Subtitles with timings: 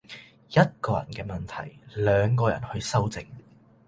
[0.49, 3.23] 一個人嘅問題，兩個人去修正